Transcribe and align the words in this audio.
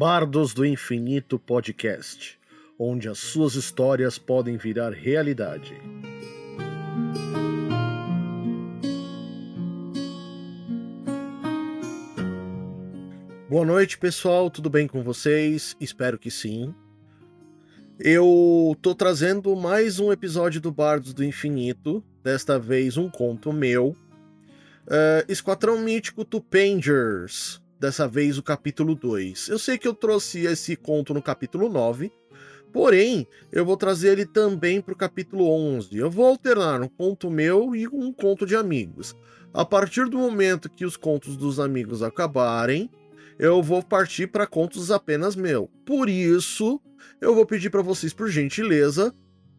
Bardos 0.00 0.54
do 0.54 0.64
Infinito 0.64 1.38
Podcast, 1.38 2.40
onde 2.78 3.06
as 3.06 3.18
suas 3.18 3.54
histórias 3.54 4.16
podem 4.16 4.56
virar 4.56 4.94
realidade. 4.94 5.74
Boa 13.46 13.66
noite, 13.66 13.98
pessoal. 13.98 14.48
Tudo 14.50 14.70
bem 14.70 14.88
com 14.88 15.02
vocês? 15.02 15.76
Espero 15.78 16.18
que 16.18 16.30
sim. 16.30 16.74
Eu 17.98 18.74
tô 18.80 18.94
trazendo 18.94 19.54
mais 19.54 20.00
um 20.00 20.10
episódio 20.10 20.62
do 20.62 20.72
Bardos 20.72 21.12
do 21.12 21.22
Infinito, 21.22 22.02
desta 22.24 22.58
vez 22.58 22.96
um 22.96 23.10
conto 23.10 23.52
meu. 23.52 23.88
Uh, 24.86 25.28
Esquadrão 25.28 25.78
Mítico 25.78 26.24
Tupangers, 26.24 27.60
dessa 27.80 28.06
vez 28.06 28.36
o 28.36 28.42
capítulo 28.42 28.94
2. 28.94 29.48
Eu 29.48 29.58
sei 29.58 29.78
que 29.78 29.88
eu 29.88 29.94
trouxe 29.94 30.40
esse 30.44 30.76
conto 30.76 31.14
no 31.14 31.22
capítulo 31.22 31.70
9, 31.70 32.12
porém, 32.70 33.26
eu 33.50 33.64
vou 33.64 33.76
trazer 33.76 34.12
ele 34.12 34.26
também 34.26 34.82
para 34.82 34.92
o 34.92 34.96
capítulo 34.96 35.48
11. 35.48 35.96
Eu 35.96 36.10
vou 36.10 36.26
alternar 36.26 36.82
um 36.82 36.88
conto 36.88 37.30
meu 37.30 37.74
e 37.74 37.88
um 37.88 38.12
conto 38.12 38.44
de 38.44 38.54
amigos. 38.54 39.16
A 39.54 39.64
partir 39.64 40.08
do 40.10 40.18
momento 40.18 40.68
que 40.68 40.84
os 40.84 40.96
contos 40.96 41.38
dos 41.38 41.58
amigos 41.58 42.02
acabarem, 42.02 42.90
eu 43.38 43.62
vou 43.62 43.82
partir 43.82 44.26
para 44.26 44.46
contos 44.46 44.90
apenas 44.90 45.34
meu. 45.34 45.70
Por 45.86 46.10
isso, 46.10 46.78
eu 47.18 47.34
vou 47.34 47.46
pedir 47.46 47.70
para 47.70 47.80
vocês, 47.80 48.12
por 48.12 48.28
gentileza, 48.28 49.14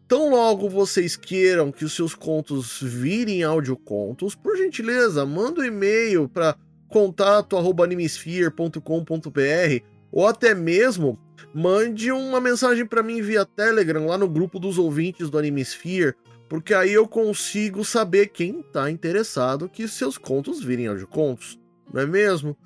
tão 0.06 0.30
logo 0.30 0.68
vocês 0.68 1.16
queiram 1.16 1.72
que 1.72 1.84
os 1.84 1.92
seus 1.92 2.14
contos 2.14 2.80
virem 2.80 3.42
audiocontos, 3.42 4.36
por 4.36 4.56
gentileza, 4.56 5.26
manda 5.26 5.60
um 5.60 5.64
e-mail 5.64 6.28
para 6.28 6.56
contato@animesphere.com.br 6.92 9.84
ou 10.12 10.26
até 10.26 10.54
mesmo 10.54 11.18
mande 11.54 12.12
uma 12.12 12.40
mensagem 12.40 12.86
para 12.86 13.02
mim 13.02 13.22
via 13.22 13.44
Telegram 13.44 14.06
lá 14.06 14.16
no 14.18 14.28
grupo 14.28 14.60
dos 14.60 14.78
ouvintes 14.78 15.30
do 15.30 15.38
Animesphere, 15.38 16.14
porque 16.48 16.74
aí 16.74 16.92
eu 16.92 17.08
consigo 17.08 17.84
saber 17.84 18.28
quem 18.28 18.60
está 18.60 18.90
interessado 18.90 19.68
que 19.68 19.88
seus 19.88 20.18
contos 20.18 20.62
virem 20.62 20.86
audiocontos, 20.86 21.58
não 21.92 22.02
é 22.02 22.06
mesmo? 22.06 22.56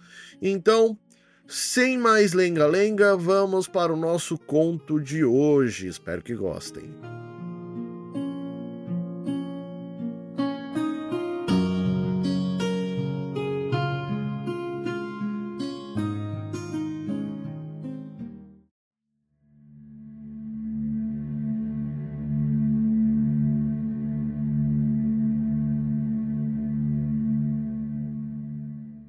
Então, 0.43 0.99
sem 1.47 1.97
mais 1.97 2.33
lenga-lenga, 2.33 3.17
vamos 3.17 3.69
para 3.69 3.93
o 3.93 3.97
nosso 3.97 4.37
conto 4.37 5.01
de 5.01 5.25
hoje. 5.25 5.87
Espero 5.87 6.23
que 6.23 6.35
gostem. 6.35 6.91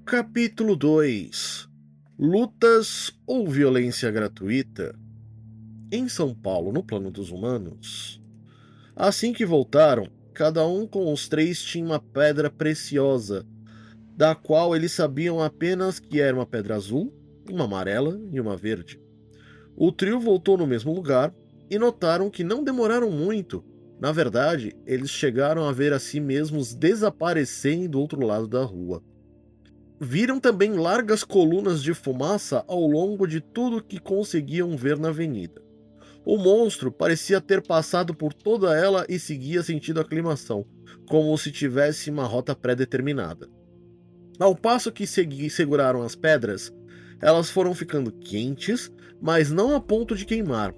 Capítulo 0.07 0.77
2 0.77 1.67
Lutas 2.17 3.11
ou 3.27 3.45
violência 3.45 4.09
gratuita? 4.09 4.97
Em 5.91 6.07
São 6.07 6.33
Paulo, 6.33 6.71
no 6.71 6.81
plano 6.81 7.11
dos 7.11 7.29
humanos. 7.29 8.23
Assim 8.95 9.33
que 9.33 9.45
voltaram, 9.45 10.07
cada 10.33 10.65
um 10.65 10.87
com 10.87 11.11
os 11.11 11.27
três 11.27 11.61
tinha 11.61 11.83
uma 11.83 11.99
pedra 11.99 12.49
preciosa, 12.49 13.45
da 14.15 14.33
qual 14.33 14.73
eles 14.73 14.93
sabiam 14.93 15.43
apenas 15.43 15.99
que 15.99 16.21
era 16.21 16.37
uma 16.37 16.45
pedra 16.45 16.77
azul, 16.77 17.13
uma 17.51 17.65
amarela 17.65 18.17
e 18.31 18.39
uma 18.39 18.55
verde. 18.55 19.01
O 19.75 19.91
trio 19.91 20.21
voltou 20.21 20.57
no 20.57 20.65
mesmo 20.65 20.93
lugar 20.93 21.35
e 21.69 21.77
notaram 21.77 22.29
que 22.29 22.45
não 22.45 22.63
demoraram 22.63 23.11
muito. 23.11 23.61
Na 23.99 24.13
verdade, 24.13 24.73
eles 24.85 25.09
chegaram 25.09 25.65
a 25.65 25.73
ver 25.73 25.91
a 25.91 25.99
si 25.99 26.21
mesmos 26.21 26.73
desaparecerem 26.73 27.89
do 27.89 27.99
outro 27.99 28.25
lado 28.25 28.47
da 28.47 28.63
rua 28.63 29.03
viram 29.99 30.39
também 30.39 30.73
largas 30.73 31.23
colunas 31.23 31.81
de 31.81 31.93
fumaça 31.93 32.63
ao 32.67 32.85
longo 32.85 33.25
de 33.25 33.41
tudo 33.41 33.83
que 33.83 33.99
conseguiam 33.99 34.77
ver 34.77 34.97
na 34.97 35.09
avenida. 35.09 35.61
O 36.23 36.37
monstro 36.37 36.91
parecia 36.91 37.39
ter 37.39 37.65
passado 37.65 38.13
por 38.13 38.33
toda 38.33 38.75
ela 38.75 39.05
e 39.07 39.17
seguia 39.17 39.63
sentindo 39.63 40.01
aclimação, 40.01 40.65
como 41.07 41.37
se 41.37 41.51
tivesse 41.51 42.09
uma 42.09 42.25
rota 42.25 42.55
pré-determinada. 42.55 43.49
Ao 44.39 44.55
passo 44.55 44.91
que 44.91 45.07
segui, 45.07 45.49
seguraram 45.49 46.03
as 46.03 46.15
pedras, 46.15 46.71
elas 47.21 47.49
foram 47.49 47.73
ficando 47.73 48.11
quentes, 48.11 48.91
mas 49.21 49.49
não 49.49 49.75
a 49.75 49.81
ponto 49.81 50.15
de 50.15 50.25
queimar, 50.25 50.73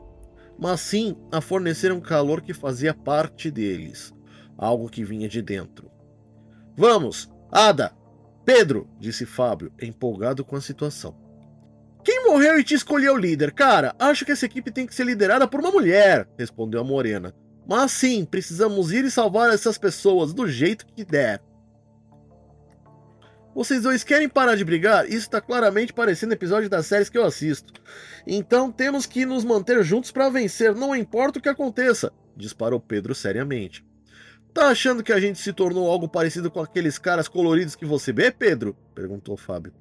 mas 0.57 0.81
sim 0.81 1.17
a 1.31 1.41
fornecer 1.41 1.91
um 1.91 1.99
calor 1.99 2.41
que 2.41 2.53
fazia 2.53 2.93
parte 2.93 3.51
deles, 3.51 4.13
algo 4.57 4.87
que 4.87 5.03
vinha 5.03 5.27
de 5.27 5.41
dentro. 5.41 5.89
Vamos, 6.77 7.29
Ada, 7.51 7.91
Pedro, 8.51 8.89
disse 8.99 9.27
Fábio, 9.27 9.71
empolgado 9.79 10.43
com 10.43 10.55
a 10.55 10.61
situação. 10.61 11.15
Quem 12.03 12.25
morreu 12.25 12.57
e 12.57 12.63
te 12.63 12.73
escolheu 12.73 13.15
líder? 13.15 13.51
Cara, 13.51 13.93
acho 13.99 14.25
que 14.25 14.31
essa 14.31 14.47
equipe 14.47 14.71
tem 14.71 14.87
que 14.87 14.95
ser 14.95 15.03
liderada 15.03 15.47
por 15.47 15.59
uma 15.59 15.69
mulher, 15.69 16.27
respondeu 16.35 16.81
a 16.81 16.83
Morena. 16.83 17.31
Mas 17.67 17.91
sim, 17.91 18.25
precisamos 18.25 18.91
ir 18.91 19.05
e 19.05 19.11
salvar 19.11 19.53
essas 19.53 19.77
pessoas 19.77 20.33
do 20.33 20.47
jeito 20.47 20.87
que 20.87 21.05
der. 21.05 21.43
Vocês 23.53 23.83
dois 23.83 24.03
querem 24.03 24.27
parar 24.27 24.55
de 24.55 24.65
brigar? 24.65 25.05
Isso 25.05 25.17
está 25.17 25.39
claramente 25.39 25.93
parecendo 25.93 26.33
episódio 26.33 26.71
das 26.71 26.87
séries 26.87 27.07
que 27.07 27.19
eu 27.19 27.25
assisto. 27.25 27.71
Então 28.25 28.71
temos 28.71 29.05
que 29.05 29.27
nos 29.27 29.45
manter 29.45 29.83
juntos 29.83 30.11
para 30.11 30.27
vencer, 30.27 30.73
não 30.73 30.95
importa 30.95 31.37
o 31.37 31.41
que 31.41 31.49
aconteça, 31.49 32.11
disparou 32.35 32.79
Pedro 32.79 33.13
seriamente. 33.13 33.87
Tá 34.53 34.69
achando 34.69 35.03
que 35.03 35.13
a 35.13 35.19
gente 35.19 35.39
se 35.39 35.53
tornou 35.53 35.89
algo 35.89 36.07
parecido 36.07 36.49
com 36.49 36.59
aqueles 36.59 36.97
caras 36.97 37.27
coloridos 37.27 37.75
que 37.75 37.85
você 37.85 38.11
vê, 38.11 38.31
Pedro? 38.31 38.75
perguntou 38.95 39.37
Fábio. 39.37 39.71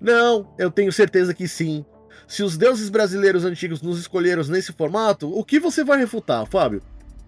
Não, 0.00 0.54
eu 0.58 0.70
tenho 0.70 0.92
certeza 0.92 1.34
que 1.34 1.48
sim. 1.48 1.84
Se 2.28 2.42
os 2.42 2.56
deuses 2.56 2.88
brasileiros 2.88 3.44
antigos 3.44 3.82
nos 3.82 3.98
escolheram 3.98 4.42
nesse 4.44 4.72
formato, 4.72 5.28
o 5.36 5.44
que 5.44 5.58
você 5.58 5.82
vai 5.82 5.98
refutar, 5.98 6.46
Fábio? 6.46 6.82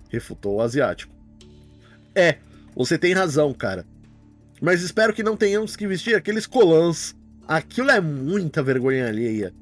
Refutou 0.08 0.56
o 0.56 0.60
asiático. 0.60 1.12
É, 2.14 2.38
você 2.74 2.96
tem 2.96 3.12
razão, 3.12 3.52
cara. 3.52 3.84
Mas 4.60 4.82
espero 4.82 5.12
que 5.12 5.22
não 5.22 5.36
tenhamos 5.36 5.76
que 5.76 5.86
vestir 5.86 6.14
aqueles 6.14 6.46
colãs. 6.46 7.14
Aquilo 7.46 7.90
é 7.90 8.00
muita 8.00 8.62
vergonha 8.62 9.08
alheia. 9.08 9.52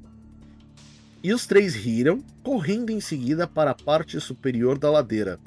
E 1.22 1.33
os 1.33 1.47
três 1.47 1.75
riram, 1.75 2.22
correndo 2.43 2.91
em 2.91 3.00
seguida 3.00 3.47
para 3.47 3.72
a 3.72 3.75
parte 3.75 4.21
superior 4.21 4.78
da 4.78 4.91
ladeira 4.91 5.41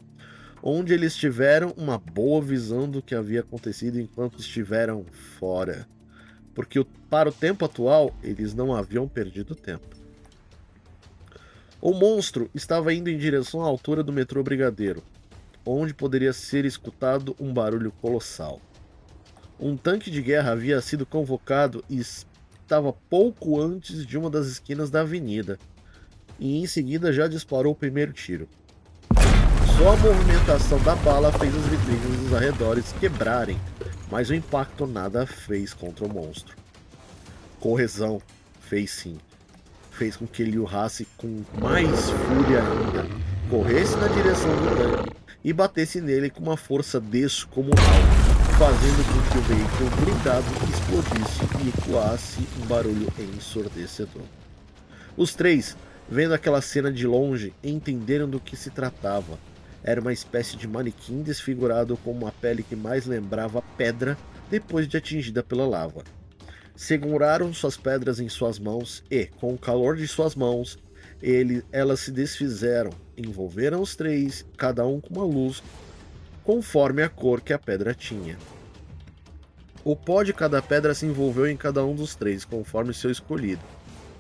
onde 0.61 0.93
eles 0.93 1.15
tiveram 1.15 1.73
uma 1.77 1.97
boa 1.97 2.41
visão 2.41 2.89
do 2.89 3.01
que 3.01 3.15
havia 3.15 3.41
acontecido 3.41 3.99
enquanto 3.99 4.39
estiveram 4.39 5.05
fora. 5.39 5.87
Porque 6.53 6.85
para 7.09 7.29
o 7.29 7.33
tempo 7.33 7.65
atual, 7.65 8.15
eles 8.21 8.53
não 8.53 8.75
haviam 8.75 9.07
perdido 9.07 9.55
tempo. 9.55 9.95
O 11.81 11.93
monstro 11.93 12.49
estava 12.53 12.93
indo 12.93 13.09
em 13.09 13.17
direção 13.17 13.61
à 13.61 13.65
altura 13.65 14.03
do 14.03 14.11
metrô 14.11 14.43
Brigadeiro, 14.43 15.01
onde 15.65 15.93
poderia 15.93 16.33
ser 16.33 16.65
escutado 16.65 17.35
um 17.39 17.53
barulho 17.53 17.91
colossal. 18.01 18.59
Um 19.57 19.77
tanque 19.77 20.11
de 20.11 20.21
guerra 20.21 20.51
havia 20.51 20.81
sido 20.81 21.05
convocado 21.05 21.83
e 21.89 21.99
estava 21.99 22.91
pouco 23.09 23.61
antes 23.61 24.05
de 24.05 24.17
uma 24.17 24.29
das 24.29 24.47
esquinas 24.47 24.89
da 24.89 25.01
avenida, 25.01 25.57
e 26.37 26.57
em 26.57 26.67
seguida 26.67 27.13
já 27.13 27.27
disparou 27.27 27.73
o 27.73 27.75
primeiro 27.75 28.11
tiro. 28.11 28.47
Só 29.79 29.93
a 29.93 29.95
movimentação 29.95 30.77
da 30.83 30.93
bala 30.93 31.31
fez 31.31 31.55
as 31.55 31.65
vitrines 31.67 32.19
dos 32.19 32.33
arredores 32.33 32.93
quebrarem, 32.99 33.57
mas 34.11 34.29
o 34.29 34.35
impacto 34.35 34.85
nada 34.85 35.25
fez 35.25 35.73
contra 35.73 36.03
o 36.03 36.13
monstro. 36.13 36.53
Correção 37.61 38.21
fez 38.59 38.91
sim. 38.91 39.17
Fez 39.89 40.17
com 40.17 40.27
que 40.27 40.41
ele 40.41 40.59
urrasse 40.59 41.07
com 41.15 41.45
mais 41.61 42.09
fúria 42.09 42.61
ainda, 42.61 43.07
corresse 43.49 43.95
na 43.95 44.09
direção 44.09 44.51
do 44.53 44.75
tanque 44.75 45.15
e 45.45 45.53
batesse 45.53 46.01
nele 46.01 46.29
com 46.29 46.43
uma 46.43 46.57
força 46.57 46.99
descomunal, 46.99 47.79
fazendo 48.57 49.01
com 49.05 49.31
que 49.31 49.37
o 49.37 49.41
veículo 49.43 49.89
blindado 50.03 50.45
explodisse 50.73 51.39
e 51.63 51.69
ecoasse 51.69 52.41
um 52.61 52.65
barulho 52.65 53.07
ensurdecedor. 53.17 54.23
Os 55.15 55.33
três, 55.33 55.77
vendo 56.09 56.33
aquela 56.33 56.61
cena 56.61 56.91
de 56.91 57.07
longe, 57.07 57.53
entenderam 57.63 58.29
do 58.29 58.41
que 58.41 58.57
se 58.57 58.69
tratava 58.69 59.39
era 59.83 60.01
uma 60.01 60.13
espécie 60.13 60.57
de 60.57 60.67
manequim 60.67 61.21
desfigurado 61.21 61.97
com 61.97 62.11
uma 62.11 62.31
pele 62.31 62.63
que 62.63 62.75
mais 62.75 63.05
lembrava 63.05 63.61
pedra 63.77 64.17
depois 64.49 64.87
de 64.87 64.97
atingida 64.97 65.43
pela 65.43 65.67
lava. 65.67 66.03
Seguraram 66.75 67.53
suas 67.53 67.77
pedras 67.77 68.19
em 68.19 68.29
suas 68.29 68.57
mãos 68.57 69.03
e, 69.11 69.25
com 69.25 69.53
o 69.53 69.57
calor 69.57 69.95
de 69.95 70.07
suas 70.07 70.35
mãos, 70.35 70.77
ele, 71.21 71.63
elas 71.71 71.99
se 71.99 72.11
desfizeram, 72.11 72.91
envolveram 73.17 73.81
os 73.81 73.95
três, 73.95 74.45
cada 74.57 74.85
um 74.85 75.01
com 75.01 75.13
uma 75.13 75.25
luz, 75.25 75.61
conforme 76.43 77.03
a 77.03 77.09
cor 77.09 77.41
que 77.41 77.53
a 77.53 77.59
pedra 77.59 77.93
tinha. 77.93 78.37
O 79.83 79.95
pó 79.95 80.23
de 80.23 80.33
cada 80.33 80.61
pedra 80.61 80.93
se 80.93 81.05
envolveu 81.05 81.47
em 81.47 81.55
cada 81.55 81.85
um 81.85 81.95
dos 81.95 82.15
três, 82.15 82.43
conforme 82.43 82.93
seu 82.93 83.11
escolhido. 83.11 83.61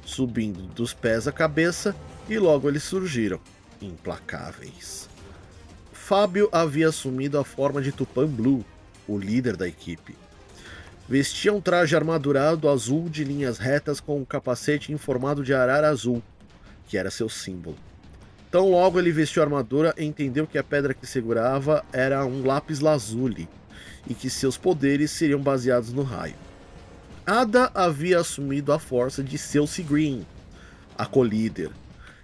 subindo 0.05 0.61
dos 0.73 0.93
pés 0.93 1.27
à 1.27 1.31
cabeça, 1.31 1.95
e 2.27 2.37
logo 2.37 2.67
eles 2.67 2.83
surgiram, 2.83 3.39
implacáveis. 3.81 5.08
Fábio 6.09 6.49
havia 6.51 6.89
assumido 6.89 7.37
a 7.37 7.43
forma 7.45 7.83
de 7.83 7.91
Tupan 7.91 8.25
Blue, 8.25 8.65
o 9.07 9.15
líder 9.15 9.55
da 9.55 9.67
equipe. 9.67 10.17
Vestia 11.07 11.53
um 11.53 11.61
traje 11.61 11.95
armadurado 11.95 12.67
azul 12.67 13.07
de 13.07 13.23
linhas 13.23 13.59
retas 13.59 13.99
com 13.99 14.17
um 14.17 14.25
capacete 14.25 14.91
em 14.91 14.97
formato 14.97 15.43
de 15.43 15.53
arara 15.53 15.87
azul, 15.87 16.19
que 16.87 16.97
era 16.97 17.11
seu 17.11 17.29
símbolo. 17.29 17.75
Tão 18.49 18.71
logo 18.71 18.97
ele 18.97 19.11
vestiu 19.11 19.43
a 19.43 19.45
armadura, 19.45 19.93
entendeu 19.99 20.47
que 20.47 20.57
a 20.57 20.63
pedra 20.63 20.95
que 20.95 21.05
segurava 21.05 21.85
era 21.93 22.25
um 22.25 22.43
lápis 22.43 22.79
lazuli 22.79 23.47
e 24.07 24.15
que 24.15 24.31
seus 24.31 24.57
poderes 24.57 25.11
seriam 25.11 25.39
baseados 25.39 25.93
no 25.93 26.01
raio. 26.01 26.33
Ada 27.23 27.69
havia 27.71 28.19
assumido 28.19 28.73
a 28.73 28.79
força 28.79 29.23
de 29.23 29.37
Celsi 29.37 29.83
Green, 29.83 30.25
a 30.97 31.05
colíder. 31.05 31.69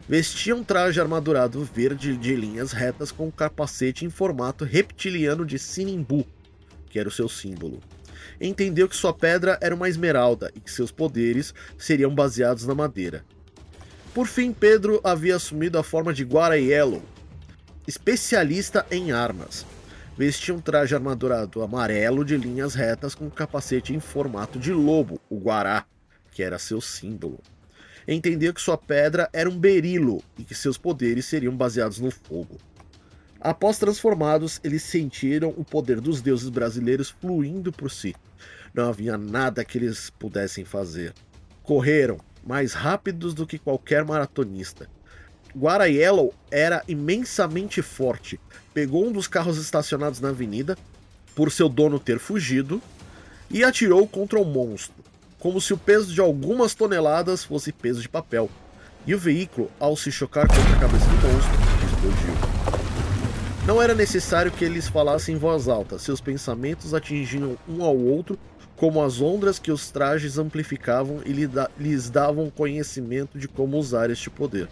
Vestia 0.08 0.56
um 0.56 0.64
traje 0.64 1.02
armadurado 1.02 1.64
verde 1.64 2.16
de 2.16 2.36
linhas 2.36 2.72
retas 2.72 3.12
com 3.12 3.26
um 3.26 3.32
capacete 3.32 4.06
em 4.06 4.10
formato 4.12 4.64
reptiliano 4.64 5.44
de 5.44 5.58
Sinimbu, 5.58 6.28
que 6.92 7.00
era 7.00 7.10
o 7.10 7.12
seu 7.12 7.28
símbolo. 7.28 7.80
Entendeu 8.40 8.88
que 8.88 8.96
sua 8.96 9.12
pedra 9.12 9.58
era 9.60 9.74
uma 9.74 9.90
esmeralda 9.90 10.52
e 10.54 10.60
que 10.60 10.70
seus 10.70 10.92
poderes 10.92 11.56
seriam 11.76 12.14
baseados 12.14 12.68
na 12.68 12.76
madeira. 12.76 13.26
Por 14.14 14.28
fim, 14.28 14.54
Pedro 14.54 15.02
havia 15.04 15.38
assumido 15.38 15.80
a 15.80 15.84
forma 15.84 16.14
de 16.14 16.24
Guara 16.24 16.58
Yellow, 16.58 17.02
especialista 17.88 18.86
em 18.92 19.12
armas. 19.12 19.66
Vestia 20.16 20.54
um 20.54 20.62
traje 20.62 20.94
armadurado 20.94 21.64
amarelo 21.64 22.24
de 22.24 22.38
linhas 22.38 22.76
retas 22.76 23.16
com 23.16 23.26
um 23.26 23.30
capacete 23.32 23.92
em 23.92 24.00
formato 24.00 24.60
de 24.60 24.72
lobo, 24.72 25.20
o 25.28 25.40
Guará, 25.40 25.84
que 26.32 26.44
era 26.44 26.60
seu 26.60 26.80
símbolo. 26.80 27.40
Entendeu 28.08 28.54
que 28.54 28.62
sua 28.62 28.78
pedra 28.78 29.30
era 29.34 29.50
um 29.50 29.58
berilo 29.58 30.22
e 30.38 30.44
que 30.44 30.54
seus 30.54 30.78
poderes 30.78 31.26
seriam 31.26 31.56
baseados 31.56 32.00
no 32.00 32.12
fogo. 32.12 32.58
Após 33.42 33.78
transformados, 33.78 34.60
eles 34.64 34.84
sentiram 34.84 35.50
o 35.56 35.64
poder 35.64 36.02
dos 36.02 36.22
deuses 36.22 36.50
brasileiros 36.50 37.10
fluindo 37.10 37.72
por 37.72 37.92
si. 37.92 38.16
Não 38.74 38.90
havia 38.90 39.18
nada 39.18 39.64
que 39.64 39.78
eles 39.78 40.10
pudessem 40.10 40.66
fazer. 40.66 41.14
Correram, 41.64 42.20
mais 42.46 42.74
rápidos 42.74 43.34
do 43.34 43.48
que 43.48 43.58
qualquer 43.58 44.04
maratonista. 44.04 44.88
Guara 45.56 45.88
Yellow 45.88 46.34
era 46.52 46.84
imensamente 46.88 47.82
forte. 47.82 48.40
Pegou 48.74 49.08
um 49.08 49.12
dos 49.12 49.28
carros 49.28 49.58
estacionados 49.58 50.20
na 50.20 50.30
avenida, 50.30 50.78
por 51.34 51.52
seu 51.52 51.70
dono 51.70 52.00
ter 52.00 52.20
fugido, 52.20 52.82
e 53.50 53.64
atirou 53.64 54.08
contra 54.08 54.40
o 54.40 54.44
monstro, 54.44 55.04
como 55.46 55.62
se 55.62 55.76
o 55.76 55.78
peso 55.78 56.12
de 56.12 56.20
algumas 56.20 56.74
toneladas 56.74 57.44
fosse 57.44 57.72
peso 57.72 58.02
de 58.02 58.10
papel. 58.10 58.50
E 59.06 59.14
o 59.14 59.20
veículo, 59.20 59.70
ao 59.80 59.96
se 59.96 60.12
chocar 60.12 60.48
contra 60.48 60.76
a 60.76 60.80
cabeça 60.80 61.06
do 61.06 61.12
monstro, 61.22 61.54
explodiu. 61.86 62.34
Não 63.68 63.80
era 63.80 63.94
necessário 63.94 64.52
que 64.52 64.66
eles 64.66 64.88
falassem 64.88 65.36
em 65.36 65.38
voz 65.38 65.68
alta, 65.68 66.00
seus 66.00 66.20
pensamentos 66.20 66.96
atingiam 66.96 67.56
um 67.70 67.84
ao 67.84 67.96
outro 67.96 68.40
como 68.76 69.04
as 69.04 69.22
ondas 69.22 69.60
que 69.60 69.72
os 69.72 69.92
trajes 69.92 70.40
amplificavam 70.40 71.22
e 71.24 71.32
lhes 71.78 72.10
davam 72.10 72.50
conhecimento 72.50 73.38
de 73.38 73.48
como 73.48 73.78
usar 73.78 74.10
este 74.10 74.32
poder. 74.32 74.68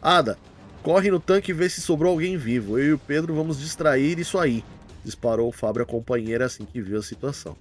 Ada, 0.00 0.38
corre 0.82 1.10
no 1.10 1.20
tanque 1.20 1.50
e 1.50 1.54
vê 1.54 1.68
se 1.68 1.82
sobrou 1.82 2.12
alguém 2.12 2.38
vivo. 2.38 2.78
Eu 2.78 2.86
e 2.86 2.92
o 2.94 2.98
Pedro 2.98 3.34
vamos 3.34 3.60
distrair 3.60 4.18
isso 4.18 4.38
aí, 4.38 4.64
disparou 5.04 5.52
Fábio 5.52 5.82
à 5.82 5.84
companheira 5.84 6.46
assim 6.46 6.64
que 6.64 6.80
viu 6.80 6.98
a 6.98 7.02
situação. 7.02 7.54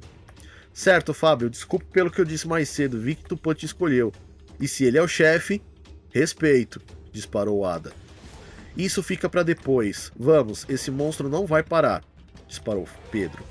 Certo, 0.73 1.13
Fábio, 1.13 1.49
desculpe 1.49 1.85
pelo 1.85 2.09
que 2.09 2.21
eu 2.21 2.25
disse 2.25 2.47
mais 2.47 2.69
cedo, 2.69 2.99
vi 2.99 3.15
que 3.15 3.25
Tupã 3.25 3.53
te 3.53 3.65
escolheu. 3.65 4.13
E 4.59 4.67
se 4.67 4.85
ele 4.85 4.97
é 4.97 5.01
o 5.01 5.07
chefe, 5.07 5.61
respeito, 6.13 6.81
disparou 7.11 7.65
Ada. 7.65 7.91
Isso 8.75 9.03
fica 9.03 9.29
para 9.29 9.43
depois. 9.43 10.11
Vamos, 10.15 10.65
esse 10.69 10.89
monstro 10.89 11.27
não 11.27 11.45
vai 11.45 11.61
parar, 11.61 12.03
disparou 12.47 12.87
Pedro. 13.11 13.43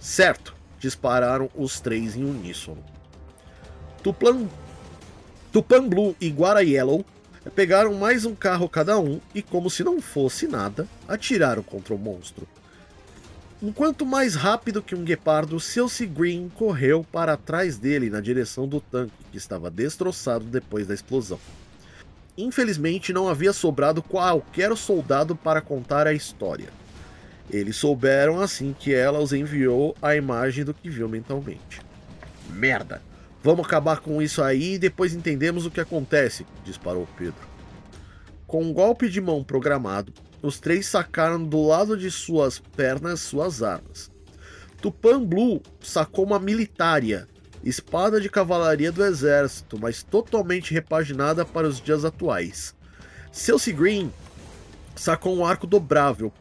Certo, 0.00 0.54
dispararam 0.78 1.48
os 1.54 1.78
três 1.78 2.16
em 2.16 2.24
uníssono. 2.24 2.84
Tuplan, 4.02 4.48
Tupan 5.52 5.88
Blue 5.88 6.16
e 6.20 6.30
Guara 6.30 6.62
Yellow 6.62 7.04
pegaram 7.54 7.94
mais 7.94 8.24
um 8.24 8.34
carro 8.34 8.68
cada 8.68 8.98
um 8.98 9.20
e, 9.34 9.42
como 9.42 9.70
se 9.70 9.84
não 9.84 10.00
fosse 10.00 10.46
nada, 10.46 10.86
atiraram 11.06 11.62
contra 11.62 11.94
o 11.94 11.98
monstro. 11.98 12.46
Enquanto 13.62 14.06
mais 14.06 14.34
rápido 14.34 14.82
que 14.82 14.94
um 14.94 15.04
guepardo, 15.04 15.60
Celsi 15.60 16.06
Green 16.06 16.48
correu 16.48 17.04
para 17.04 17.36
trás 17.36 17.76
dele 17.76 18.08
na 18.08 18.18
direção 18.18 18.66
do 18.66 18.80
tanque, 18.80 19.12
que 19.30 19.36
estava 19.36 19.70
destroçado 19.70 20.46
depois 20.46 20.86
da 20.86 20.94
explosão. 20.94 21.38
Infelizmente, 22.38 23.12
não 23.12 23.28
havia 23.28 23.52
sobrado 23.52 24.02
qualquer 24.02 24.74
soldado 24.78 25.36
para 25.36 25.60
contar 25.60 26.06
a 26.06 26.14
história. 26.14 26.68
Eles 27.50 27.76
souberam 27.76 28.40
assim 28.40 28.74
que 28.78 28.94
ela 28.94 29.18
os 29.18 29.34
enviou 29.34 29.94
a 30.00 30.16
imagem 30.16 30.64
do 30.64 30.72
que 30.72 30.88
viu 30.88 31.06
mentalmente. 31.06 31.82
Merda! 32.48 33.02
Vamos 33.42 33.66
acabar 33.66 34.00
com 34.00 34.22
isso 34.22 34.42
aí 34.42 34.74
e 34.74 34.78
depois 34.78 35.14
entendemos 35.14 35.66
o 35.66 35.70
que 35.70 35.80
acontece, 35.80 36.46
disparou 36.64 37.06
Pedro. 37.18 37.48
Com 38.46 38.62
um 38.64 38.72
golpe 38.72 39.08
de 39.08 39.20
mão 39.20 39.44
programado, 39.44 40.12
os 40.42 40.58
três 40.58 40.86
sacaram 40.86 41.42
do 41.42 41.66
lado 41.66 41.96
de 41.96 42.10
suas 42.10 42.58
pernas 42.58 43.20
suas 43.20 43.62
armas. 43.62 44.10
Tupan 44.80 45.22
Blue 45.22 45.60
sacou 45.80 46.24
uma 46.24 46.38
militária, 46.38 47.28
espada 47.62 48.20
de 48.20 48.30
cavalaria 48.30 48.90
do 48.90 49.04
exército, 49.04 49.78
mas 49.78 50.02
totalmente 50.02 50.72
repaginada 50.72 51.44
para 51.44 51.68
os 51.68 51.80
dias 51.80 52.04
atuais. 52.04 52.74
Celsi 53.30 53.72
Green 53.72 54.10
sacou 54.96 55.36
um 55.36 55.44
arco 55.44 55.66
dobrável, 55.66 56.32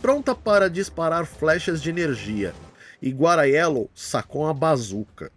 pronta 0.00 0.34
para 0.34 0.68
disparar 0.68 1.26
flechas 1.26 1.82
de 1.82 1.90
energia, 1.90 2.54
e 3.00 3.10
Guaraiello 3.10 3.88
sacou 3.94 4.42
uma 4.42 4.54
bazuca. 4.54 5.32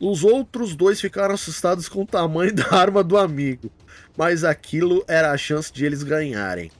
Os 0.00 0.24
outros 0.24 0.74
dois 0.74 1.00
ficaram 1.00 1.34
assustados 1.34 1.88
com 1.88 2.02
o 2.02 2.06
tamanho 2.06 2.52
da 2.54 2.74
arma 2.74 3.04
do 3.04 3.16
amigo, 3.16 3.70
mas 4.16 4.44
aquilo 4.44 5.04
era 5.08 5.30
a 5.30 5.36
chance 5.36 5.72
de 5.72 5.84
eles 5.84 6.02
ganharem. 6.02 6.70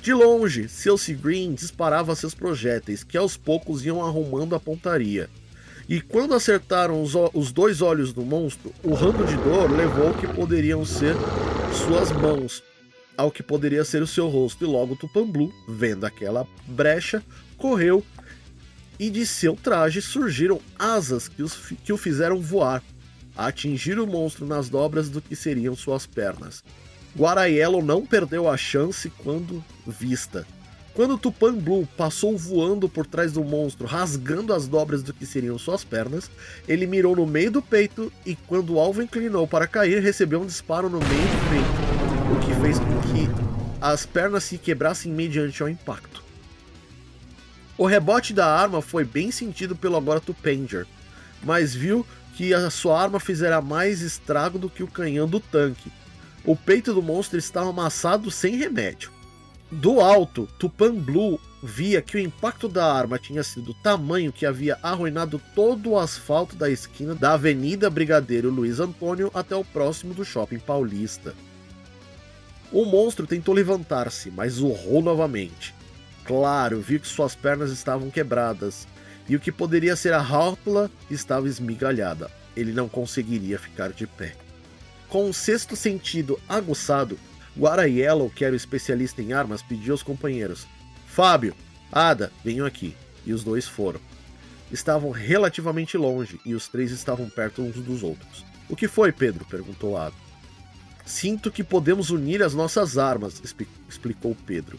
De 0.00 0.12
longe, 0.12 0.68
Celsi 0.68 1.12
Green 1.14 1.54
disparava 1.54 2.14
seus 2.14 2.34
projéteis, 2.34 3.02
que 3.02 3.18
aos 3.18 3.36
poucos 3.36 3.84
iam 3.84 4.04
arrumando 4.04 4.54
a 4.54 4.60
pontaria. 4.60 5.28
E 5.88 6.00
quando 6.00 6.34
acertaram 6.34 7.02
os, 7.02 7.12
os 7.34 7.50
dois 7.50 7.82
olhos 7.82 8.12
do 8.12 8.22
monstro, 8.22 8.72
o 8.82 8.94
ramo 8.94 9.24
de 9.24 9.36
dor 9.36 9.70
levou 9.70 10.10
o 10.10 10.14
que 10.14 10.26
poderiam 10.28 10.84
ser 10.84 11.14
suas 11.72 12.12
mãos, 12.12 12.62
ao 13.16 13.30
que 13.30 13.42
poderia 13.42 13.84
ser 13.84 14.02
o 14.02 14.06
seu 14.06 14.28
rosto, 14.28 14.64
e 14.64 14.66
logo 14.66 14.96
Tupamblu, 14.96 15.52
vendo 15.66 16.04
aquela 16.04 16.46
brecha, 16.66 17.22
correu 17.56 18.04
e 18.98 19.10
de 19.10 19.24
seu 19.24 19.54
traje 19.54 20.02
surgiram 20.02 20.60
asas 20.78 21.28
que, 21.28 21.42
os, 21.42 21.54
que 21.84 21.92
o 21.92 21.96
fizeram 21.96 22.40
voar, 22.40 22.82
a 23.38 23.46
atingir 23.46 24.00
o 24.00 24.06
monstro 24.06 24.44
nas 24.44 24.68
dobras 24.68 25.08
do 25.08 25.22
que 25.22 25.36
seriam 25.36 25.76
suas 25.76 26.04
pernas. 26.04 26.64
Guaraiello 27.16 27.80
não 27.80 28.04
perdeu 28.04 28.50
a 28.50 28.56
chance 28.56 29.08
quando 29.10 29.64
vista. 29.86 30.44
Quando 30.92 31.16
Tupan 31.16 31.54
Blue 31.54 31.88
passou 31.96 32.36
voando 32.36 32.88
por 32.88 33.06
trás 33.06 33.32
do 33.32 33.44
monstro, 33.44 33.86
rasgando 33.86 34.52
as 34.52 34.66
dobras 34.66 35.04
do 35.04 35.14
que 35.14 35.24
seriam 35.24 35.56
suas 35.56 35.84
pernas, 35.84 36.28
ele 36.66 36.88
mirou 36.88 37.14
no 37.14 37.24
meio 37.24 37.52
do 37.52 37.62
peito 37.62 38.12
e, 38.26 38.34
quando 38.34 38.74
o 38.74 38.80
alvo 38.80 39.00
inclinou 39.00 39.46
para 39.46 39.68
cair, 39.68 40.02
recebeu 40.02 40.42
um 40.42 40.46
disparo 40.46 40.90
no 40.90 40.98
meio 40.98 41.08
do 41.08 41.50
peito 41.50 41.88
o 42.32 42.40
que 42.40 42.60
fez 42.60 42.78
com 42.80 43.00
que 43.02 43.28
as 43.80 44.04
pernas 44.04 44.42
se 44.42 44.58
quebrassem 44.58 45.12
mediante 45.12 45.62
ao 45.62 45.68
impacto. 45.68 46.24
O 47.76 47.86
rebote 47.86 48.34
da 48.34 48.52
arma 48.52 48.82
foi 48.82 49.04
bem 49.04 49.30
sentido 49.30 49.76
pelo 49.76 49.96
agora 49.96 50.18
Tupanger, 50.18 50.84
mas 51.44 51.72
viu 51.74 52.04
que 52.38 52.54
a 52.54 52.70
sua 52.70 53.02
arma 53.02 53.18
fizera 53.18 53.60
mais 53.60 54.00
estrago 54.00 54.60
do 54.60 54.70
que 54.70 54.84
o 54.84 54.86
canhão 54.86 55.26
do 55.26 55.40
tanque. 55.40 55.90
O 56.44 56.54
peito 56.54 56.94
do 56.94 57.02
monstro 57.02 57.36
estava 57.36 57.70
amassado 57.70 58.30
sem 58.30 58.54
remédio. 58.54 59.10
Do 59.72 60.00
alto, 60.00 60.48
Tupan 60.56 60.94
Blue 60.94 61.40
via 61.60 62.00
que 62.00 62.16
o 62.16 62.20
impacto 62.20 62.68
da 62.68 62.94
arma 62.94 63.18
tinha 63.18 63.42
sido 63.42 63.74
tamanho 63.74 64.32
que 64.32 64.46
havia 64.46 64.78
arruinado 64.84 65.42
todo 65.52 65.90
o 65.90 65.98
asfalto 65.98 66.54
da 66.54 66.70
esquina 66.70 67.12
da 67.12 67.32
Avenida 67.32 67.90
Brigadeiro 67.90 68.50
Luiz 68.50 68.78
Antônio 68.78 69.32
até 69.34 69.56
o 69.56 69.64
próximo 69.64 70.14
do 70.14 70.24
Shopping 70.24 70.60
Paulista. 70.60 71.34
O 72.70 72.84
monstro 72.84 73.26
tentou 73.26 73.52
levantar-se, 73.52 74.30
mas 74.30 74.60
urrou 74.60 75.02
novamente. 75.02 75.74
Claro, 76.24 76.80
viu 76.80 77.00
que 77.00 77.08
suas 77.08 77.34
pernas 77.34 77.72
estavam 77.72 78.10
quebradas 78.10 78.86
e 79.28 79.36
o 79.36 79.40
que 79.40 79.52
poderia 79.52 79.94
ser 79.94 80.12
a 80.14 80.20
rótula 80.20 80.90
estava 81.10 81.46
esmigalhada. 81.46 82.30
Ele 82.56 82.72
não 82.72 82.88
conseguiria 82.88 83.58
ficar 83.58 83.92
de 83.92 84.06
pé. 84.06 84.34
Com 85.08 85.28
o 85.28 85.34
sexto 85.34 85.76
sentido 85.76 86.40
aguçado, 86.48 87.18
Guaraiello, 87.56 88.30
que 88.30 88.44
era 88.44 88.54
o 88.54 88.56
especialista 88.56 89.20
em 89.20 89.32
armas, 89.32 89.62
pediu 89.62 89.92
aos 89.92 90.02
companheiros: 90.02 90.66
Fábio, 91.06 91.54
Ada, 91.90 92.32
venham 92.44 92.66
aqui. 92.66 92.96
E 93.26 93.32
os 93.32 93.44
dois 93.44 93.66
foram. 93.66 94.00
estavam 94.70 95.10
relativamente 95.10 95.96
longe 95.96 96.40
e 96.44 96.54
os 96.54 96.68
três 96.68 96.90
estavam 96.90 97.28
perto 97.28 97.62
uns 97.62 97.76
dos 97.76 98.02
outros. 98.02 98.44
O 98.68 98.76
que 98.76 98.88
foi, 98.88 99.12
Pedro? 99.12 99.44
perguntou 99.44 99.96
Ada. 99.96 100.14
Sinto 101.04 101.50
que 101.50 101.64
podemos 101.64 102.10
unir 102.10 102.42
as 102.42 102.54
nossas 102.54 102.98
armas, 102.98 103.42
explicou 103.88 104.36
Pedro. 104.46 104.78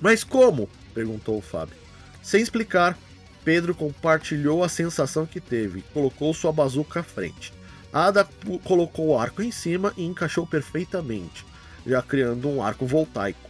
Mas 0.00 0.24
como? 0.24 0.68
perguntou 0.92 1.40
Fábio. 1.40 1.76
Sem 2.22 2.42
explicar, 2.42 2.98
Pedro 3.44 3.74
compartilhou 3.74 4.62
a 4.62 4.68
sensação 4.68 5.26
que 5.26 5.40
teve 5.40 5.82
colocou 5.94 6.34
sua 6.34 6.52
bazuca 6.52 7.00
à 7.00 7.02
frente. 7.02 7.52
Ada 7.92 8.28
colocou 8.64 9.08
o 9.08 9.18
arco 9.18 9.42
em 9.42 9.50
cima 9.50 9.92
e 9.96 10.04
encaixou 10.04 10.46
perfeitamente, 10.46 11.44
já 11.86 12.02
criando 12.02 12.48
um 12.48 12.62
arco 12.62 12.86
voltaico. 12.86 13.48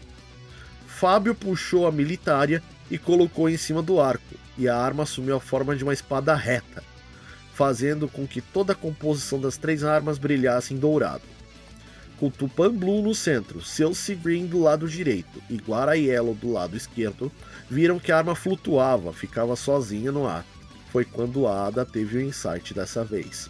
Fábio 0.87 1.35
puxou 1.35 1.87
a 1.87 1.93
militária 1.93 2.63
e 2.91 2.99
colocou 2.99 3.49
em 3.49 3.57
cima 3.57 3.83
do 3.83 4.01
arco, 4.01 4.35
e 4.57 4.69
a 4.69 4.77
arma 4.77 5.03
assumiu 5.03 5.37
a 5.37 5.41
forma 5.41 5.77
de 5.77 5.85
uma 5.85 5.93
espada 5.93 6.35
reta, 6.35 6.83
fazendo 7.55 8.09
com 8.09 8.27
que 8.27 8.41
toda 8.41 8.73
a 8.73 8.77
composição 8.77 9.41
das 9.41 9.57
três 9.57 9.85
armas 9.85 10.19
brilhasse 10.19 10.75
em 10.75 10.79
dourado. 10.79 11.38
Com 12.19 12.31
Tupan 12.31 12.75
Blue 12.75 13.01
no 13.01 13.15
centro, 13.15 13.63
Celsi 13.63 14.15
Green 14.17 14.47
do 14.47 14.61
lado 14.61 14.89
direito 14.89 15.41
e 15.49 15.57
Guara 15.57 15.97
Yellow 15.97 16.35
do 16.35 16.51
lado 16.51 16.77
esquerdo, 16.77 17.31
viram 17.71 18.01
que 18.01 18.11
a 18.11 18.19
arma 18.19 18.35
flutuava, 18.35 19.13
ficava 19.13 19.55
sozinha 19.55 20.11
no 20.11 20.27
ar. 20.27 20.45
Foi 20.91 21.05
quando 21.05 21.47
a 21.47 21.67
Ada 21.67 21.85
teve 21.85 22.19
o 22.19 22.21
insight 22.21 22.75
dessa 22.75 23.05
vez. 23.05 23.49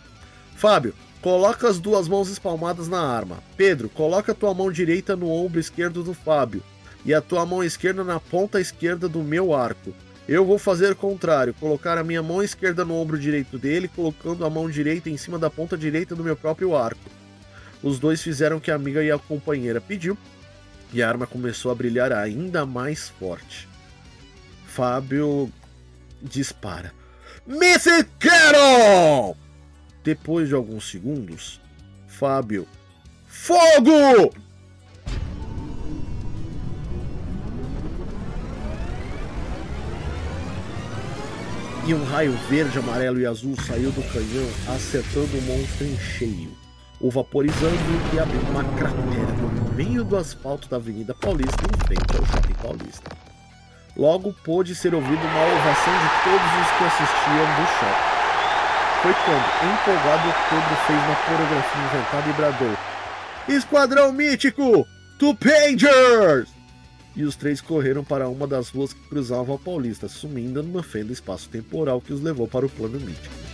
Fábio, 0.55 0.93
coloca 1.23 1.67
as 1.67 1.79
duas 1.79 2.09
mãos 2.09 2.29
espalmadas 2.29 2.89
na 2.89 3.01
arma. 3.01 3.43
Pedro, 3.57 3.89
coloca 3.89 4.33
a 4.33 4.35
tua 4.35 4.53
mão 4.53 4.71
direita 4.71 5.17
no 5.17 5.31
ombro 5.31 5.59
esquerdo 5.59 6.03
do 6.03 6.13
Fábio 6.13 6.63
e 7.07 7.15
a 7.15 7.23
tua 7.23 7.47
mão 7.47 7.65
esquerda 7.65 8.05
na 8.05 8.21
ponta 8.21 8.61
esquerda 8.61 9.09
do 9.09 9.23
meu 9.23 9.55
arco. 9.55 9.95
Eu 10.29 10.45
vou 10.45 10.59
fazer 10.59 10.93
o 10.93 10.97
contrário, 10.97 11.55
colocar 11.55 11.97
a 11.97 12.05
minha 12.05 12.23
mão 12.23 12.43
esquerda 12.43 12.85
no 12.85 12.97
ombro 12.97 13.19
direito 13.19 13.59
dele, 13.59 13.89
colocando 13.89 14.45
a 14.45 14.51
mão 14.51 14.69
direita 14.69 15.09
em 15.09 15.17
cima 15.17 15.39
da 15.39 15.49
ponta 15.49 15.75
direita 15.75 16.15
do 16.15 16.23
meu 16.23 16.37
próprio 16.37 16.77
arco. 16.77 17.08
Os 17.83 17.99
dois 17.99 18.23
fizeram 18.23 18.57
o 18.57 18.61
que 18.61 18.71
a 18.71 18.75
amiga 18.75 19.03
e 19.03 19.11
a 19.11 19.19
companheira 19.19 19.81
pediu, 19.81 20.17
e 20.93 21.03
a 21.03 21.09
arma 21.09 21.27
começou 21.27 21.71
a 21.71 21.75
brilhar 21.75 22.13
ainda 22.13 22.67
mais 22.67 23.09
forte. 23.09 23.69
Fábio 24.67 25.53
dispara. 26.23 26.93
Carol! 28.19 29.37
Depois 30.03 30.49
de 30.49 30.55
alguns 30.55 30.91
segundos, 30.91 31.61
Fábio. 32.07 32.67
Fogo! 33.27 34.33
E 41.87 41.95
um 41.95 42.05
raio 42.05 42.33
verde, 42.51 42.79
amarelo 42.79 43.19
e 43.19 43.25
azul 43.25 43.57
saiu 43.67 43.91
do 43.91 44.03
canhão, 44.13 44.77
acertando 44.77 45.39
o 45.39 45.43
monstro 45.43 45.87
em 45.87 45.99
cheio, 45.99 46.55
o 47.01 47.11
vaporizando 47.11 47.77
e 48.13 48.19
abrindo 48.19 48.51
uma 48.51 48.65
cratera 48.65 49.33
no 49.33 49.75
meio 49.75 50.05
do 50.05 50.17
asfalto 50.17 50.69
da 50.69 50.77
Avenida 50.77 51.15
Paulista 51.15 51.63
em 51.63 51.87
frente 51.87 52.17
ao 52.17 52.27
Shopping 52.27 52.55
Paulista. 52.55 53.11
Logo 53.97 54.33
pôde 54.45 54.75
ser 54.75 54.95
ouvido 54.95 55.21
uma 55.21 55.47
ovação 55.47 55.95
de 55.95 56.09
todos 56.25 56.51
os 56.61 56.71
que 56.77 56.85
assistiam 56.85 57.47
do 57.57 57.67
shopping. 57.79 58.19
Foi 59.03 59.15
quando, 59.25 59.45
empolgado, 59.73 60.35
Pedro 60.51 60.77
fez 60.87 60.99
uma 61.05 61.17
coreografia 61.17 61.83
inventada 61.85 62.29
e 62.29 62.33
bradou: 62.33 62.77
Esquadrão 63.49 64.13
Mítico! 64.13 64.87
Tupangers! 65.19 66.49
E 67.15 67.25
os 67.25 67.35
três 67.35 67.61
correram 67.61 68.05
para 68.05 68.29
uma 68.29 68.47
das 68.47 68.71
ruas 68.71 68.93
que 68.93 69.09
cruzavam 69.09 69.57
a 69.57 69.59
Paulista, 69.59 70.09
sumindo 70.09 70.63
numa 70.63 70.83
fenda 70.83 71.13
espaço-temporal 71.13 72.01
que 72.01 72.13
os 72.13 72.21
levou 72.21 72.47
para 72.47 72.67
o 72.67 72.69
plano 72.69 73.01
mítico. 73.01 73.48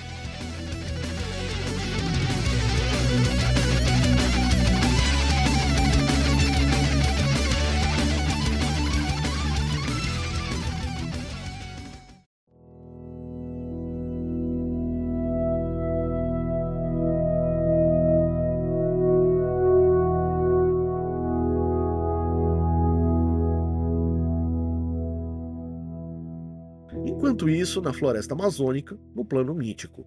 Enquanto 27.34 27.50
isso, 27.50 27.82
na 27.82 27.92
floresta 27.92 28.32
amazônica, 28.32 28.96
no 29.12 29.24
plano 29.24 29.52
mítico. 29.52 30.06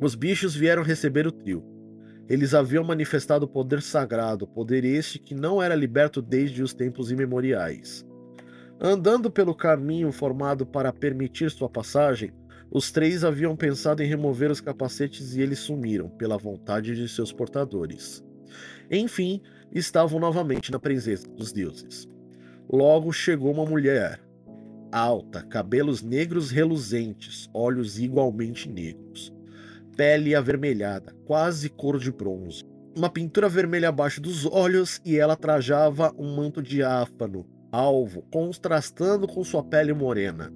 Os 0.00 0.16
bichos 0.16 0.52
vieram 0.52 0.82
receber 0.82 1.24
o 1.24 1.30
trio. 1.30 1.62
Eles 2.28 2.52
haviam 2.52 2.82
manifestado 2.82 3.46
poder 3.46 3.80
sagrado, 3.80 4.44
poder 4.44 4.84
este 4.84 5.20
que 5.20 5.36
não 5.36 5.62
era 5.62 5.76
liberto 5.76 6.20
desde 6.20 6.64
os 6.64 6.74
tempos 6.74 7.12
imemoriais. 7.12 8.04
Andando 8.80 9.30
pelo 9.30 9.54
caminho 9.54 10.10
formado 10.10 10.66
para 10.66 10.92
permitir 10.92 11.48
sua 11.48 11.68
passagem, 11.68 12.32
os 12.72 12.90
três 12.90 13.22
haviam 13.22 13.54
pensado 13.54 14.02
em 14.02 14.08
remover 14.08 14.50
os 14.50 14.60
capacetes 14.60 15.36
e 15.36 15.40
eles 15.40 15.60
sumiram, 15.60 16.08
pela 16.08 16.36
vontade 16.36 16.96
de 16.96 17.08
seus 17.08 17.32
portadores. 17.32 18.20
Enfim, 18.90 19.40
estavam 19.70 20.18
novamente 20.18 20.72
na 20.72 20.80
presença 20.80 21.28
dos 21.28 21.52
deuses. 21.52 22.08
Logo 22.68 23.12
chegou 23.12 23.52
uma 23.52 23.64
mulher, 23.64 24.20
alta, 24.92 25.42
cabelos 25.42 26.02
negros 26.02 26.50
reluzentes, 26.50 27.48
olhos 27.52 27.98
igualmente 27.98 28.68
negros, 28.68 29.32
pele 29.96 30.34
avermelhada, 30.34 31.14
quase 31.24 31.68
cor 31.68 31.98
de 31.98 32.10
bronze, 32.10 32.64
uma 32.96 33.08
pintura 33.08 33.48
vermelha 33.48 33.88
abaixo 33.90 34.20
dos 34.20 34.44
olhos 34.44 35.00
e 35.04 35.16
ela 35.16 35.36
trajava 35.36 36.12
um 36.18 36.34
manto 36.36 36.62
diáfano, 36.62 37.46
alvo, 37.70 38.22
contrastando 38.30 39.26
com 39.26 39.44
sua 39.44 39.62
pele 39.62 39.92
morena. 39.92 40.52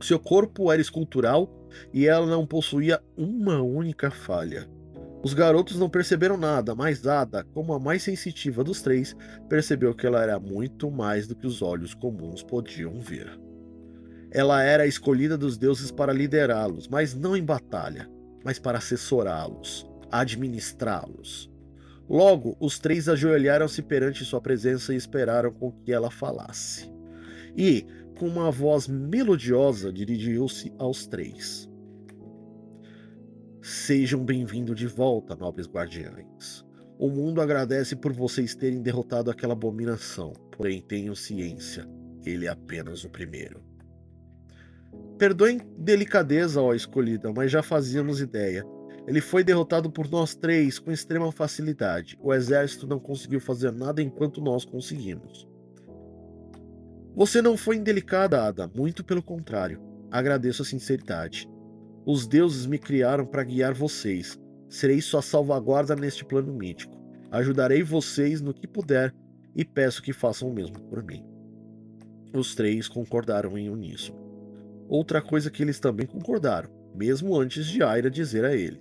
Seu 0.00 0.18
corpo 0.18 0.70
era 0.70 0.82
escultural 0.82 1.48
e 1.92 2.06
ela 2.06 2.26
não 2.26 2.46
possuía 2.46 3.00
uma 3.16 3.62
única 3.62 4.10
falha. 4.10 4.68
Os 5.24 5.32
garotos 5.32 5.78
não 5.78 5.88
perceberam 5.88 6.36
nada, 6.36 6.74
mas 6.74 7.06
Ada, 7.06 7.44
como 7.44 7.72
a 7.72 7.80
mais 7.80 8.02
sensitiva 8.02 8.62
dos 8.62 8.82
três, 8.82 9.16
percebeu 9.48 9.94
que 9.94 10.06
ela 10.06 10.22
era 10.22 10.38
muito 10.38 10.90
mais 10.90 11.26
do 11.26 11.34
que 11.34 11.46
os 11.46 11.62
olhos 11.62 11.94
comuns 11.94 12.42
podiam 12.42 13.00
ver. 13.00 13.43
Ela 14.34 14.64
era 14.64 14.82
a 14.82 14.86
escolhida 14.86 15.38
dos 15.38 15.56
deuses 15.56 15.92
para 15.92 16.12
liderá-los, 16.12 16.88
mas 16.88 17.14
não 17.14 17.36
em 17.36 17.44
batalha, 17.44 18.10
mas 18.44 18.58
para 18.58 18.78
assessorá-los, 18.78 19.88
administrá-los. 20.10 21.48
Logo, 22.10 22.56
os 22.58 22.80
três 22.80 23.08
ajoelharam-se 23.08 23.80
perante 23.80 24.24
sua 24.24 24.40
presença 24.40 24.92
e 24.92 24.96
esperaram 24.96 25.52
com 25.52 25.70
que 25.70 25.92
ela 25.92 26.10
falasse. 26.10 26.92
E, 27.56 27.86
com 28.18 28.26
uma 28.26 28.50
voz 28.50 28.88
melodiosa, 28.88 29.92
dirigiu-se 29.92 30.72
aos 30.78 31.06
três. 31.06 31.70
Sejam 33.62 34.24
bem-vindos 34.24 34.74
de 34.74 34.88
volta, 34.88 35.36
nobres 35.36 35.68
guardiães. 35.68 36.64
O 36.98 37.08
mundo 37.08 37.40
agradece 37.40 37.94
por 37.94 38.12
vocês 38.12 38.56
terem 38.56 38.82
derrotado 38.82 39.30
aquela 39.30 39.52
abominação, 39.52 40.32
porém 40.50 40.82
tenham 40.82 41.14
ciência, 41.14 41.88
ele 42.26 42.46
é 42.46 42.48
apenas 42.48 43.04
o 43.04 43.08
primeiro. 43.08 43.73
Perdoem 45.18 45.60
delicadeza, 45.78 46.60
ó 46.60 46.74
escolhida, 46.74 47.32
mas 47.32 47.50
já 47.50 47.62
fazíamos 47.62 48.20
ideia. 48.20 48.64
Ele 49.06 49.20
foi 49.20 49.44
derrotado 49.44 49.90
por 49.90 50.10
nós 50.10 50.34
três 50.34 50.78
com 50.78 50.90
extrema 50.90 51.30
facilidade. 51.30 52.18
O 52.20 52.32
exército 52.32 52.86
não 52.86 52.98
conseguiu 52.98 53.38
fazer 53.38 53.70
nada 53.70 54.02
enquanto 54.02 54.40
nós 54.40 54.64
conseguimos. 54.64 55.46
Você 57.14 57.40
não 57.40 57.56
foi 57.56 57.76
indelicada, 57.76 58.42
Ada, 58.42 58.66
muito 58.74 59.04
pelo 59.04 59.22
contrário. 59.22 59.80
Agradeço 60.10 60.62
a 60.62 60.64
sinceridade. 60.64 61.48
Os 62.04 62.26
deuses 62.26 62.66
me 62.66 62.78
criaram 62.78 63.24
para 63.24 63.44
guiar 63.44 63.72
vocês. 63.72 64.38
Serei 64.68 65.00
sua 65.00 65.22
salvaguarda 65.22 65.94
neste 65.94 66.24
plano 66.24 66.52
mítico. 66.52 66.98
Ajudarei 67.30 67.82
vocês 67.82 68.40
no 68.40 68.52
que 68.52 68.66
puder 68.66 69.14
e 69.54 69.64
peço 69.64 70.02
que 70.02 70.12
façam 70.12 70.48
o 70.48 70.52
mesmo 70.52 70.80
por 70.80 71.04
mim. 71.04 71.24
Os 72.34 72.54
três 72.54 72.88
concordaram 72.88 73.56
em 73.56 73.70
uníssono. 73.70 74.23
Outra 74.88 75.22
coisa 75.22 75.50
que 75.50 75.62
eles 75.62 75.80
também 75.80 76.06
concordaram, 76.06 76.70
mesmo 76.94 77.38
antes 77.38 77.66
de 77.66 77.82
Aira 77.82 78.10
dizer 78.10 78.44
a 78.44 78.54
eles: 78.54 78.80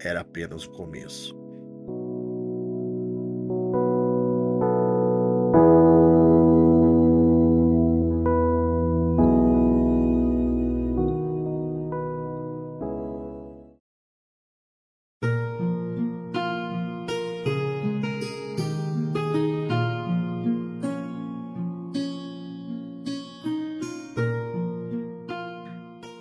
era 0.00 0.20
apenas 0.20 0.64
o 0.64 0.70
começo. 0.70 1.43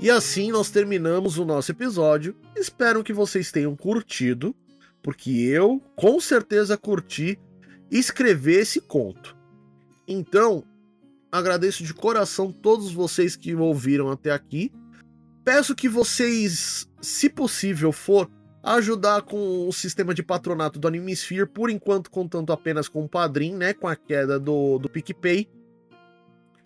E 0.03 0.11
assim 0.11 0.51
nós 0.51 0.69
terminamos 0.69 1.37
o 1.37 1.45
nosso 1.45 1.71
episódio. 1.71 2.35
Espero 2.57 3.05
que 3.05 3.13
vocês 3.13 3.53
tenham 3.53 3.73
curtido, 3.73 4.53
porque 5.01 5.31
eu 5.31 5.81
com 5.95 6.19
certeza 6.19 6.77
curti 6.77 7.39
escrever 7.89 8.59
esse 8.59 8.81
conto. 8.81 9.33
Então, 10.05 10.65
agradeço 11.31 11.85
de 11.85 11.93
coração 11.93 12.51
todos 12.51 12.91
vocês 12.91 13.37
que 13.37 13.55
ouviram 13.55 14.11
até 14.11 14.31
aqui. 14.31 14.73
Peço 15.41 15.73
que 15.73 15.87
vocês, 15.87 16.85
se 17.01 17.29
possível 17.29 17.93
for, 17.93 18.29
ajudar 18.61 19.21
com 19.21 19.69
o 19.69 19.71
sistema 19.71 20.13
de 20.13 20.21
patronato 20.21 20.79
do 20.79 20.87
Animesphere, 20.89 21.47
por 21.47 21.69
enquanto 21.69 22.11
contando 22.11 22.51
apenas 22.51 22.89
com 22.89 23.05
o 23.05 23.09
Padrim, 23.09 23.55
né, 23.55 23.73
com 23.73 23.87
a 23.87 23.95
queda 23.95 24.37
do, 24.37 24.77
do 24.79 24.89
PicPay. 24.89 25.47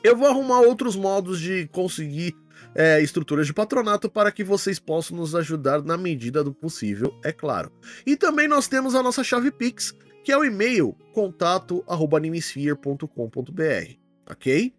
Eu 0.04 0.18
vou 0.18 0.28
arrumar 0.28 0.62
outros 0.62 0.96
modos 0.96 1.40
de 1.40 1.68
conseguir 1.68 2.36
é, 2.76 3.02
estruturas 3.02 3.48
de 3.48 3.54
patronato 3.54 4.10
para 4.10 4.32
que 4.32 4.44
vocês 4.44 4.80
possam 4.80 5.18
nos 5.18 5.36
ajudar 5.36 5.84
na 5.84 5.98
medida 5.98 6.44
do 6.44 6.54
possível, 6.54 7.14
é 7.24 7.32
claro. 7.32 7.72
E 8.06 8.16
também 8.16 8.48
nós 8.48 8.68
temos 8.68 8.94
a 8.96 9.04
nossa 9.04 9.24
chave 9.24 9.52
Pix, 9.52 9.94
que 10.24 10.32
é 10.32 10.38
o 10.38 10.44
e-mail 10.44 10.96
contato@animesphere.com.br, 11.14 13.94
ok? 14.30 14.74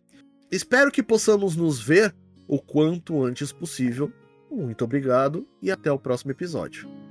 Espero 0.50 0.90
que 0.90 1.02
possamos 1.02 1.56
nos 1.56 1.80
ver 1.80 2.14
o 2.46 2.60
quanto 2.60 3.24
antes 3.24 3.52
possível. 3.52 4.12
Muito 4.50 4.84
obrigado 4.84 5.46
e 5.60 5.70
até 5.70 5.92
o 5.92 5.98
próximo 5.98 6.30
episódio. 6.30 7.07